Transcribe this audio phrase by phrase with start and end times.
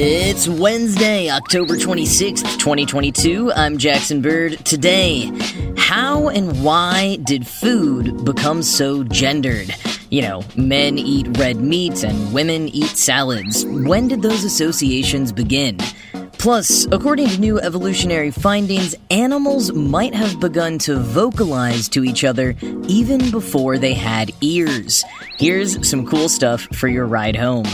[0.00, 3.52] It's Wednesday, October 26th, 2022.
[3.52, 4.64] I'm Jackson Bird.
[4.64, 5.28] Today,
[5.76, 9.74] how and why did food become so gendered?
[10.10, 13.64] You know, men eat red meat and women eat salads.
[13.66, 15.78] When did those associations begin?
[16.34, 22.54] Plus, according to new evolutionary findings, animals might have begun to vocalize to each other
[22.86, 25.02] even before they had ears.
[25.38, 27.66] Here's some cool stuff for your ride home.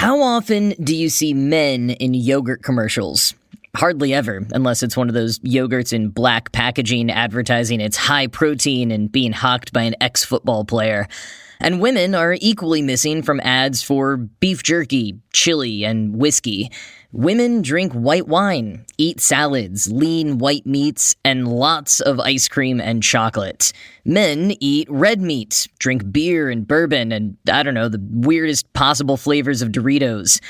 [0.00, 3.34] How often do you see men in yogurt commercials?
[3.76, 8.92] Hardly ever, unless it's one of those yogurts in black packaging advertising its high protein
[8.92, 11.06] and being hawked by an ex football player.
[11.60, 16.70] And women are equally missing from ads for beef jerky, chili, and whiskey.
[17.12, 23.02] Women drink white wine, eat salads, lean white meats, and lots of ice cream and
[23.02, 23.72] chocolate.
[24.04, 29.16] Men eat red meat, drink beer and bourbon, and I don't know, the weirdest possible
[29.16, 30.40] flavors of Doritos.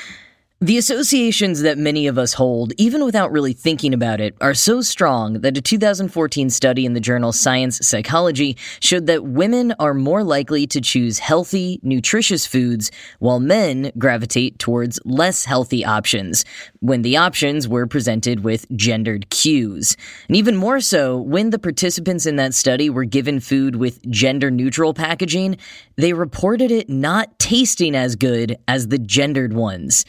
[0.63, 4.81] The associations that many of us hold, even without really thinking about it, are so
[4.81, 10.23] strong that a 2014 study in the journal Science Psychology showed that women are more
[10.23, 16.45] likely to choose healthy, nutritious foods, while men gravitate towards less healthy options,
[16.79, 19.97] when the options were presented with gendered cues.
[20.27, 24.51] And even more so, when the participants in that study were given food with gender
[24.51, 25.57] neutral packaging,
[25.95, 30.05] they reported it not tasting as good as the gendered ones.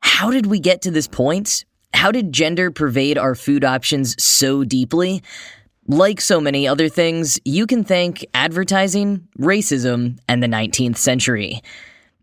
[0.00, 1.64] How did we get to this point?
[1.92, 5.22] How did gender pervade our food options so deeply?
[5.88, 11.62] Like so many other things, you can thank advertising, racism, and the 19th century.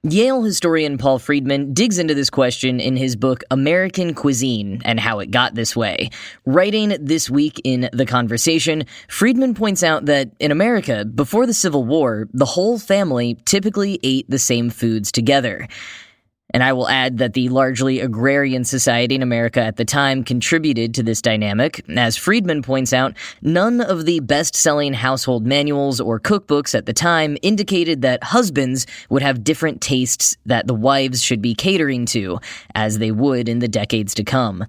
[0.06, 5.19] Yale historian Paul Freedman digs into this question in his book American Cuisine and How
[5.19, 6.09] It Got This Way.
[6.45, 11.85] Writing this week in The Conversation, Freedman points out that in America, before the Civil
[11.85, 15.69] War, the whole family typically ate the same foods together.
[16.52, 20.94] And I will add that the largely agrarian society in America at the time contributed
[20.94, 21.84] to this dynamic.
[21.90, 26.94] As Freedman points out, none of the best selling household manuals or cookbooks at the
[26.94, 32.40] time indicated that husbands would have different tastes that the wives should be catering to,
[32.75, 34.66] as they would in the decades to come.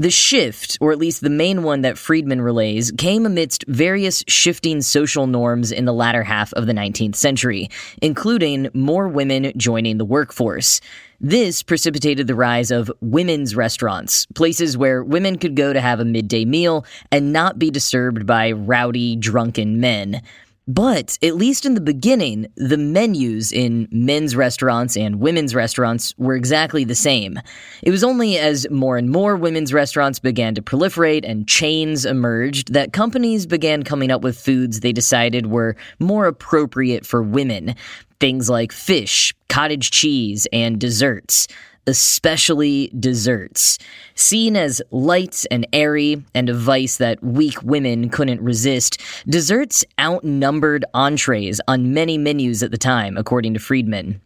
[0.00, 4.80] The shift, or at least the main one that Freedman relays, came amidst various shifting
[4.80, 7.68] social norms in the latter half of the 19th century,
[8.00, 10.80] including more women joining the workforce.
[11.20, 16.04] This precipitated the rise of women's restaurants, places where women could go to have a
[16.04, 20.22] midday meal and not be disturbed by rowdy, drunken men.
[20.68, 26.34] But at least in the beginning, the menus in men's restaurants and women's restaurants were
[26.34, 27.40] exactly the same.
[27.82, 32.74] It was only as more and more women's restaurants began to proliferate and chains emerged
[32.74, 37.74] that companies began coming up with foods they decided were more appropriate for women.
[38.20, 41.48] Things like fish, cottage cheese, and desserts
[41.88, 43.78] especially desserts.
[44.14, 50.84] Seen as light and airy and a vice that weak women couldn't resist, desserts outnumbered
[50.92, 54.20] entrees on many menus at the time, according to Freedman.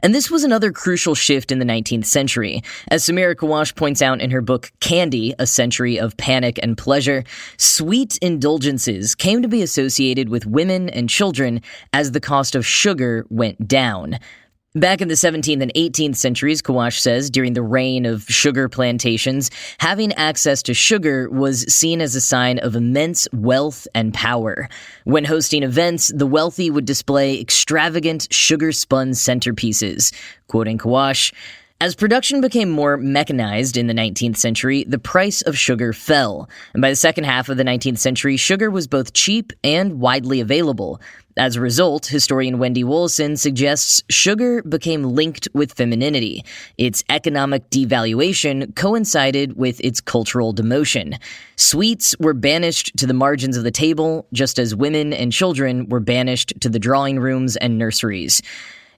[0.00, 2.62] And this was another crucial shift in the 19th century.
[2.88, 7.24] As Samira Kawash points out in her book Candy, A Century of Panic and Pleasure,
[7.56, 11.62] sweet indulgences came to be associated with women and children
[11.92, 14.20] as the cost of sugar went down.
[14.74, 19.50] Back in the 17th and 18th centuries, Kawash says, during the reign of sugar plantations,
[19.78, 24.68] having access to sugar was seen as a sign of immense wealth and power.
[25.04, 30.12] When hosting events, the wealthy would display extravagant sugar spun centerpieces.
[30.48, 31.32] Quoting Kawash,
[31.80, 36.48] As production became more mechanized in the 19th century, the price of sugar fell.
[36.72, 40.40] And by the second half of the 19th century, sugar was both cheap and widely
[40.40, 41.00] available.
[41.36, 46.44] As a result, historian Wendy Woloson suggests sugar became linked with femininity.
[46.78, 51.16] Its economic devaluation coincided with its cultural demotion.
[51.54, 56.00] Sweets were banished to the margins of the table, just as women and children were
[56.00, 58.42] banished to the drawing rooms and nurseries.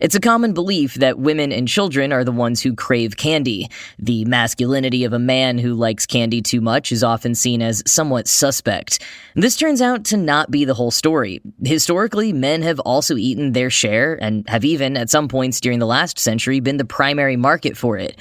[0.01, 3.69] It's a common belief that women and children are the ones who crave candy.
[3.99, 8.27] The masculinity of a man who likes candy too much is often seen as somewhat
[8.27, 9.05] suspect.
[9.35, 11.43] This turns out to not be the whole story.
[11.63, 15.87] Historically, men have also eaten their share and have even, at some points during the
[15.87, 18.19] last century, been the primary market for it.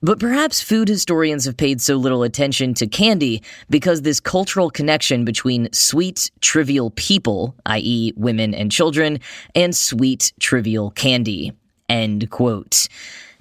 [0.00, 5.24] But perhaps food historians have paid so little attention to candy because this cultural connection
[5.24, 9.18] between sweet, trivial people, i.e., women and children,
[9.56, 11.52] and sweet, trivial candy.
[11.88, 12.86] End quote.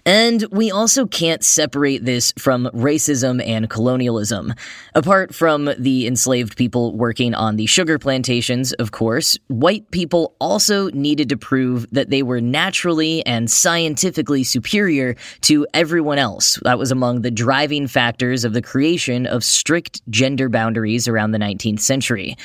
[0.07, 4.53] And we also can't separate this from racism and colonialism.
[4.95, 10.89] Apart from the enslaved people working on the sugar plantations, of course, white people also
[10.91, 16.57] needed to prove that they were naturally and scientifically superior to everyone else.
[16.63, 21.37] That was among the driving factors of the creation of strict gender boundaries around the
[21.37, 22.37] 19th century.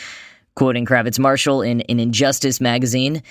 [0.56, 3.23] Quoting Kravitz Marshall in an Injustice magazine,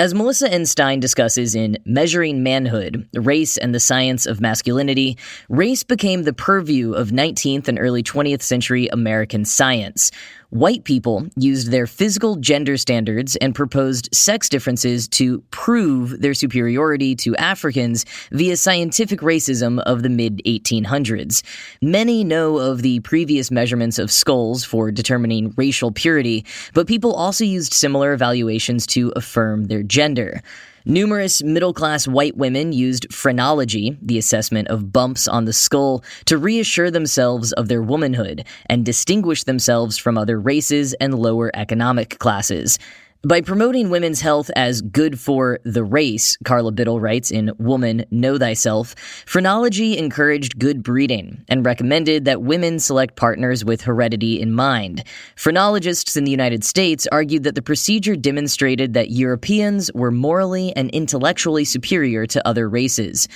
[0.00, 0.64] as Melissa N.
[0.64, 5.18] Stein discusses in Measuring Manhood Race and the Science of Masculinity,
[5.48, 10.12] race became the purview of 19th and early 20th century American science.
[10.50, 17.14] White people used their physical gender standards and proposed sex differences to prove their superiority
[17.16, 21.42] to Africans via scientific racism of the mid 1800s.
[21.82, 27.44] Many know of the previous measurements of skulls for determining racial purity, but people also
[27.44, 30.40] used similar evaluations to affirm their gender.
[30.84, 36.38] Numerous middle class white women used phrenology, the assessment of bumps on the skull, to
[36.38, 42.78] reassure themselves of their womanhood and distinguish themselves from other races and lower economic classes.
[43.26, 48.38] By promoting women's health as good for the race, Carla Bittel writes in Woman, Know
[48.38, 48.94] Thyself,
[49.26, 55.02] phrenology encouraged good breeding and recommended that women select partners with heredity in mind.
[55.34, 60.88] Phrenologists in the United States argued that the procedure demonstrated that Europeans were morally and
[60.90, 63.26] intellectually superior to other races.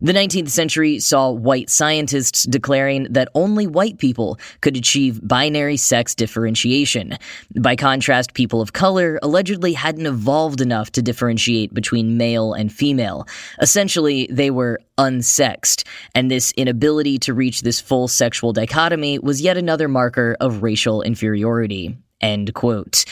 [0.00, 6.14] The 19th century saw white scientists declaring that only white people could achieve binary sex
[6.14, 7.16] differentiation.
[7.60, 13.26] By contrast, people of color allegedly hadn't evolved enough to differentiate between male and female.
[13.60, 19.56] Essentially, they were unsexed, and this inability to reach this full sexual dichotomy was yet
[19.56, 21.96] another marker of racial inferiority.
[22.20, 23.04] End quote.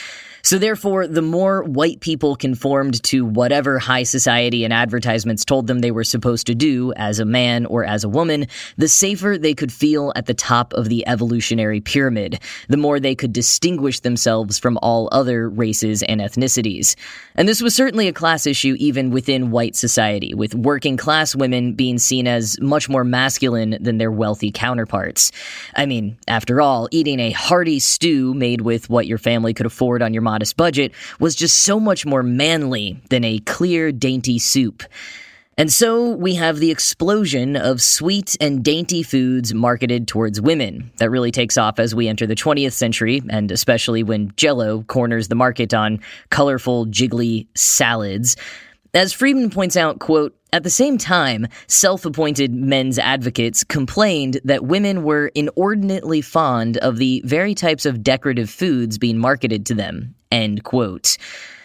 [0.44, 5.79] So therefore, the more white people conformed to whatever high society and advertisements told them
[5.79, 9.55] they were supposed to do as a man or as a woman, the safer they
[9.55, 14.59] could feel at the top of the evolutionary pyramid, the more they could distinguish themselves
[14.59, 16.97] from all other races and ethnicities.
[17.37, 21.75] And this was certainly a class issue even within white society, with working class women
[21.75, 25.31] being seen as much more masculine than their wealthy counterparts.
[25.77, 30.03] I mean, after all, eating a hearty stew made with what your family could afford
[30.03, 34.82] on your modest budget was just so much more manly than a clear, dainty soup.
[35.58, 41.11] And so we have the explosion of sweet and dainty foods marketed towards women that
[41.11, 45.34] really takes off as we enter the 20th century, and especially when Jello corners the
[45.34, 46.00] market on
[46.31, 48.34] colorful, jiggly salads.
[48.94, 54.67] As Freedman points out, quote, at the same time, self appointed men's advocates complained that
[54.67, 60.15] women were inordinately fond of the very types of decorative foods being marketed to them.
[60.31, 61.17] End quote.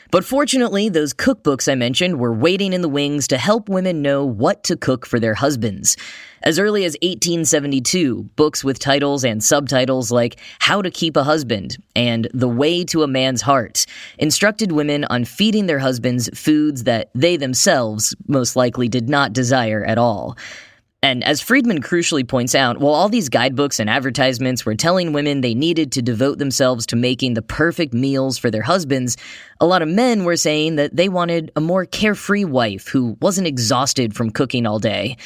[0.10, 4.24] But fortunately, those cookbooks I mentioned were waiting in the wings to help women know
[4.24, 5.98] what to cook for their husbands.
[6.44, 11.76] As early as 1872, books with titles and subtitles like How to Keep a Husband
[11.96, 13.86] and The Way to a Man's Heart
[14.18, 19.84] instructed women on feeding their husbands foods that they themselves most likely did not desire
[19.84, 20.38] at all.
[21.04, 25.42] And as Freedman crucially points out, while all these guidebooks and advertisements were telling women
[25.42, 29.16] they needed to devote themselves to making the perfect meals for their husbands,
[29.60, 33.48] a lot of men were saying that they wanted a more carefree wife who wasn't
[33.48, 35.18] exhausted from cooking all day.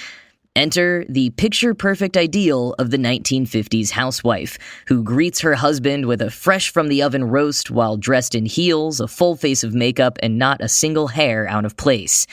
[0.57, 6.29] Enter the picture perfect ideal of the 1950s housewife, who greets her husband with a
[6.29, 10.37] fresh from the oven roast while dressed in heels, a full face of makeup, and
[10.37, 12.27] not a single hair out of place.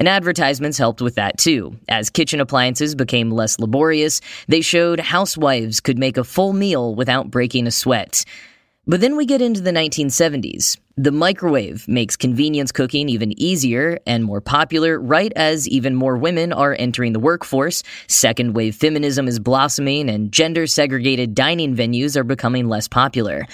[0.00, 1.76] And advertisements helped with that too.
[1.90, 7.30] As kitchen appliances became less laborious, they showed housewives could make a full meal without
[7.30, 8.24] breaking a sweat.
[8.86, 10.78] But then we get into the 1970s.
[10.96, 16.50] The microwave makes convenience cooking even easier and more popular, right as even more women
[16.54, 17.82] are entering the workforce.
[18.08, 23.46] Second wave feminism is blossoming, and gender segregated dining venues are becoming less popular.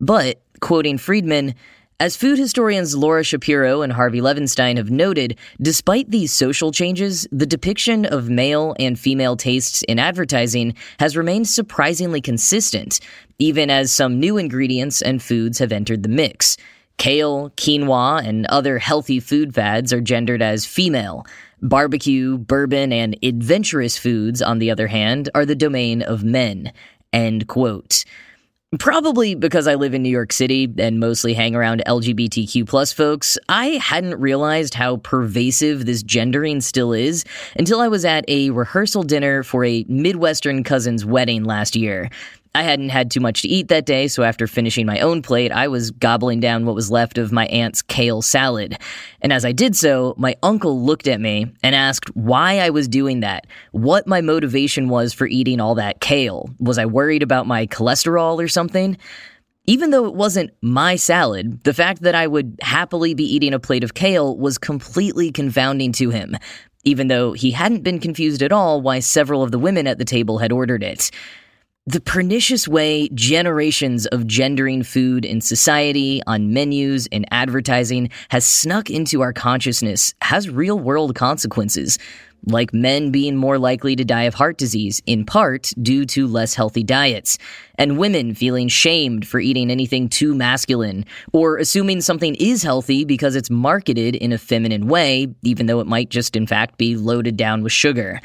[0.00, 1.54] But, quoting Freedman,
[2.00, 7.46] as food historians Laura Shapiro and Harvey Levenstein have noted, despite these social changes, the
[7.46, 12.98] depiction of male and female tastes in advertising has remained surprisingly consistent,
[13.38, 16.56] even as some new ingredients and foods have entered the mix.
[16.98, 21.24] Kale, quinoa, and other healthy food fads are gendered as female.
[21.60, 26.72] Barbecue, bourbon, and adventurous foods, on the other hand, are the domain of men.
[27.12, 28.04] End quote.
[28.78, 33.36] Probably because I live in New York City and mostly hang around LGBTQ plus folks,
[33.50, 37.26] I hadn't realized how pervasive this gendering still is
[37.58, 42.08] until I was at a rehearsal dinner for a Midwestern cousin's wedding last year.
[42.54, 45.50] I hadn't had too much to eat that day, so after finishing my own plate,
[45.52, 48.76] I was gobbling down what was left of my aunt's kale salad.
[49.22, 52.88] And as I did so, my uncle looked at me and asked why I was
[52.88, 56.50] doing that, what my motivation was for eating all that kale.
[56.58, 58.98] Was I worried about my cholesterol or something?
[59.64, 63.60] Even though it wasn't my salad, the fact that I would happily be eating a
[63.60, 66.36] plate of kale was completely confounding to him,
[66.84, 70.04] even though he hadn't been confused at all why several of the women at the
[70.04, 71.10] table had ordered it.
[71.88, 78.88] The pernicious way generations of gendering food in society, on menus, and advertising has snuck
[78.88, 81.98] into our consciousness has real world consequences,
[82.46, 86.54] like men being more likely to die of heart disease, in part due to less
[86.54, 87.36] healthy diets,
[87.78, 93.34] and women feeling shamed for eating anything too masculine, or assuming something is healthy because
[93.34, 97.36] it's marketed in a feminine way, even though it might just in fact be loaded
[97.36, 98.20] down with sugar.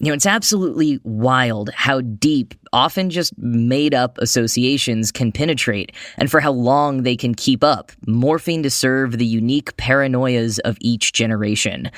[0.00, 6.30] You know, it's absolutely wild how deep, often just made up associations can penetrate and
[6.30, 11.12] for how long they can keep up, morphing to serve the unique paranoias of each
[11.12, 11.90] generation.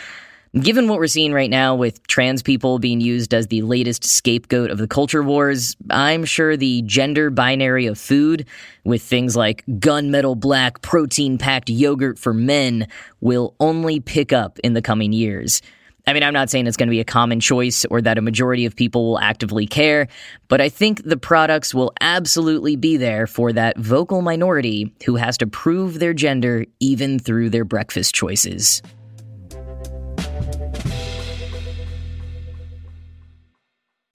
[0.59, 4.71] Given what we're seeing right now with trans people being used as the latest scapegoat
[4.71, 8.49] of the culture wars, I'm sure the gender binary of food,
[8.83, 12.89] with things like gunmetal black protein packed yogurt for men,
[13.21, 15.63] will only pick up in the coming years.
[16.07, 18.23] I mean, I'm not saying it's going to be a common choice or that a
[18.23, 20.09] majority of people will actively care,
[20.49, 25.37] but I think the products will absolutely be there for that vocal minority who has
[25.39, 28.83] to prove their gender even through their breakfast choices.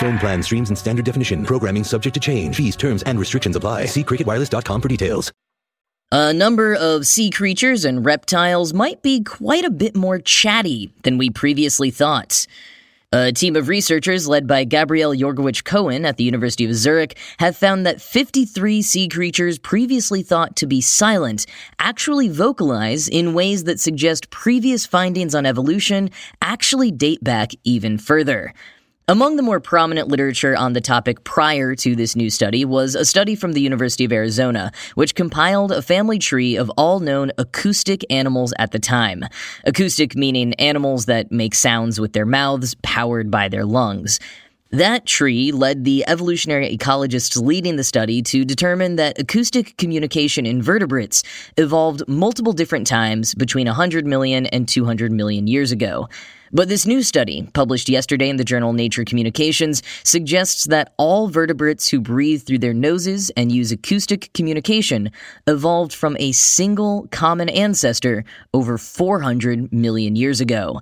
[0.00, 1.44] Phone plan streams in standard definition.
[1.44, 2.56] Programming subject to change.
[2.56, 3.84] Fees, terms, and restrictions apply.
[3.84, 5.30] See cricketwireless.com for details.
[6.10, 11.18] A number of sea creatures and reptiles might be quite a bit more chatty than
[11.18, 12.46] we previously thought.
[13.12, 17.56] A team of researchers led by Gabriele Jorgewich Cohen at the University of Zurich have
[17.56, 21.44] found that 53 sea creatures previously thought to be silent
[21.78, 26.08] actually vocalize in ways that suggest previous findings on evolution
[26.40, 28.54] actually date back even further.
[29.10, 33.04] Among the more prominent literature on the topic prior to this new study was a
[33.04, 38.04] study from the University of Arizona, which compiled a family tree of all known acoustic
[38.08, 39.24] animals at the time.
[39.64, 44.20] Acoustic meaning animals that make sounds with their mouths, powered by their lungs.
[44.70, 50.62] That tree led the evolutionary ecologists leading the study to determine that acoustic communication in
[50.62, 51.24] vertebrates
[51.56, 56.08] evolved multiple different times between 100 million and 200 million years ago.
[56.52, 61.88] But this new study, published yesterday in the journal Nature Communications, suggests that all vertebrates
[61.88, 65.12] who breathe through their noses and use acoustic communication
[65.46, 70.80] evolved from a single common ancestor over 400 million years ago.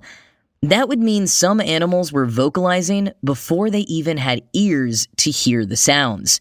[0.63, 5.77] That would mean some animals were vocalizing before they even had ears to hear the
[5.77, 6.39] sounds.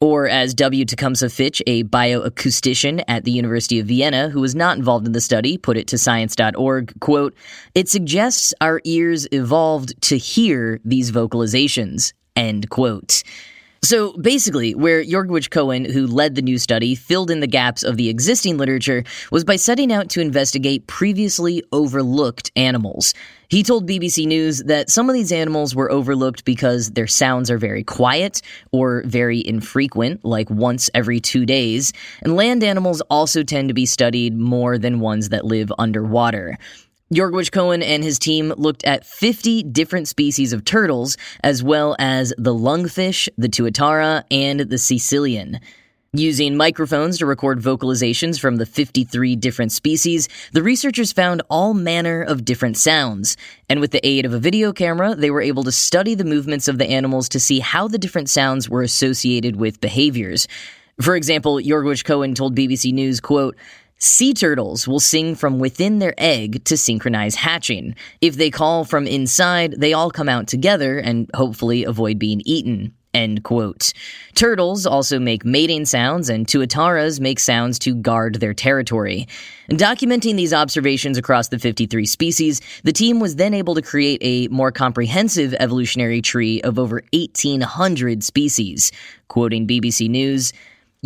[0.00, 0.84] Or, as W.
[0.84, 5.22] Tecumseh Fitch, a bioacoustician at the University of Vienna who was not involved in the
[5.22, 7.34] study, put it to science.org, quote,
[7.74, 13.22] it suggests our ears evolved to hear these vocalizations, end quote.
[13.82, 17.96] So basically, where Jorgewich Cohen, who led the new study, filled in the gaps of
[17.96, 23.14] the existing literature was by setting out to investigate previously overlooked animals.
[23.48, 27.58] He told BBC News that some of these animals were overlooked because their sounds are
[27.58, 28.42] very quiet
[28.72, 31.92] or very infrequent, like once every two days,
[32.22, 36.58] and land animals also tend to be studied more than ones that live underwater.
[37.12, 42.34] Jorgewich Cohen and his team looked at 50 different species of turtles, as well as
[42.36, 45.60] the lungfish, the tuatara, and the caecilian.
[46.12, 52.22] Using microphones to record vocalizations from the 53 different species, the researchers found all manner
[52.22, 53.36] of different sounds.
[53.68, 56.66] And with the aid of a video camera, they were able to study the movements
[56.66, 60.48] of the animals to see how the different sounds were associated with behaviors.
[61.00, 63.54] For example, Jorgewich Cohen told BBC News, quote,
[63.98, 67.94] Sea turtles will sing from within their egg to synchronize hatching.
[68.20, 72.92] If they call from inside, they all come out together and hopefully avoid being eaten.
[73.14, 73.94] End quote.
[74.34, 79.26] Turtles also make mating sounds, and tuataras make sounds to guard their territory.
[79.70, 84.48] Documenting these observations across the 53 species, the team was then able to create a
[84.48, 88.92] more comprehensive evolutionary tree of over 1,800 species.
[89.28, 90.52] Quoting BBC News,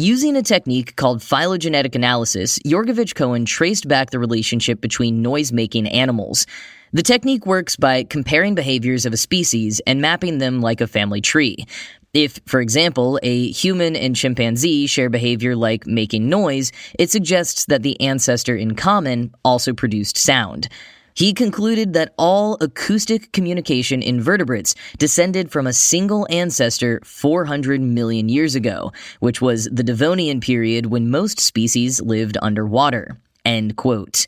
[0.02, 5.86] Using a technique called phylogenetic analysis, Jorgewich Cohen traced back the relationship between noise making
[5.88, 6.46] animals.
[6.94, 11.20] The technique works by comparing behaviors of a species and mapping them like a family
[11.20, 11.66] tree.
[12.14, 17.82] If, for example, a human and chimpanzee share behavior like making noise, it suggests that
[17.82, 20.70] the ancestor in common also produced sound.
[21.14, 28.28] He concluded that all acoustic communication in vertebrates descended from a single ancestor 400 million
[28.28, 33.18] years ago, which was the Devonian period when most species lived underwater.
[33.44, 34.26] End quote.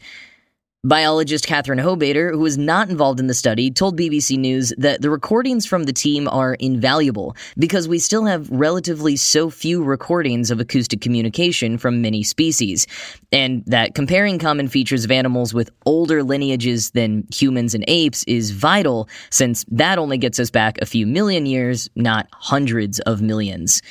[0.84, 5.10] Biologist Catherine Hobaiter, who was not involved in the study, told BBC News that the
[5.10, 10.58] recordings from the team are invaluable because we still have relatively so few recordings of
[10.58, 12.88] acoustic communication from many species,
[13.30, 18.50] and that comparing common features of animals with older lineages than humans and apes is
[18.50, 23.82] vital since that only gets us back a few million years, not hundreds of millions.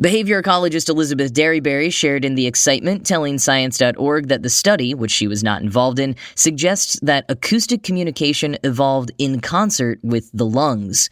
[0.00, 5.28] Behavior ecologist Elizabeth Derryberry shared in the excitement, telling Science.org that the study, which she
[5.28, 11.10] was not involved in, suggests that acoustic communication evolved in concert with the lungs.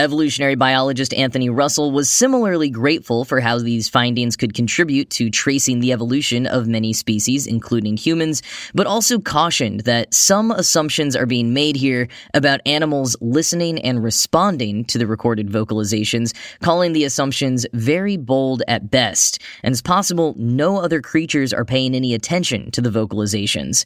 [0.00, 5.80] Evolutionary biologist Anthony Russell was similarly grateful for how these findings could contribute to tracing
[5.80, 8.40] the evolution of many species, including humans,
[8.72, 14.86] but also cautioned that some assumptions are being made here about animals listening and responding
[14.86, 20.78] to the recorded vocalizations, calling the assumptions very bold at best, and it's possible no
[20.78, 23.84] other creatures are paying any attention to the vocalizations.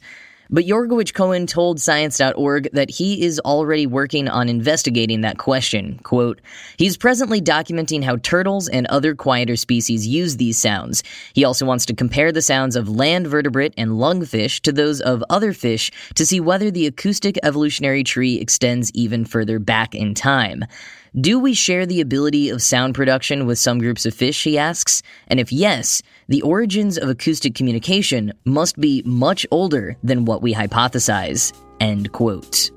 [0.49, 5.99] But Jorgewich Cohen told Science.org that he is already working on investigating that question.
[6.03, 6.41] Quote,
[6.77, 11.03] He's presently documenting how turtles and other quieter species use these sounds.
[11.33, 15.23] He also wants to compare the sounds of land vertebrate and lungfish to those of
[15.29, 20.65] other fish to see whether the acoustic evolutionary tree extends even further back in time.
[21.19, 25.01] Do we share the ability of sound production with some groups of fish, he asks?
[25.29, 30.53] And if yes, the origins of acoustic communication must be much older than what we
[30.53, 31.57] hypothesize.
[31.79, 32.69] End quote.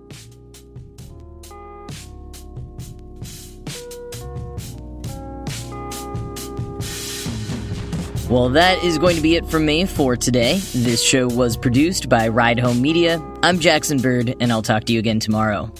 [8.31, 10.59] Well, that is going to be it from me for today.
[10.75, 13.21] This show was produced by Ride Home Media.
[13.43, 15.73] I'm Jackson Bird, and I'll talk to you again tomorrow.